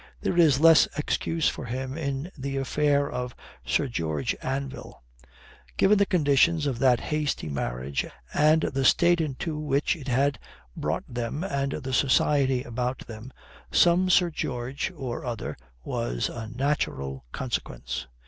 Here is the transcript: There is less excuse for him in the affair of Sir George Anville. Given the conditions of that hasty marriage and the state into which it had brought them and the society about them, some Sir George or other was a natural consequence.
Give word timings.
There 0.21 0.35
is 0.35 0.59
less 0.59 0.87
excuse 0.97 1.47
for 1.47 1.65
him 1.65 1.95
in 1.95 2.31
the 2.35 2.57
affair 2.57 3.07
of 3.07 3.35
Sir 3.63 3.87
George 3.87 4.35
Anville. 4.41 5.03
Given 5.77 5.99
the 5.99 6.07
conditions 6.07 6.65
of 6.65 6.79
that 6.79 6.99
hasty 6.99 7.49
marriage 7.49 8.07
and 8.33 8.63
the 8.63 8.83
state 8.83 9.21
into 9.21 9.59
which 9.59 9.95
it 9.95 10.07
had 10.07 10.39
brought 10.75 11.03
them 11.07 11.43
and 11.43 11.73
the 11.73 11.93
society 11.93 12.63
about 12.63 13.05
them, 13.05 13.31
some 13.71 14.09
Sir 14.09 14.31
George 14.31 14.91
or 14.95 15.23
other 15.23 15.55
was 15.83 16.29
a 16.29 16.47
natural 16.47 17.25
consequence. 17.31 18.07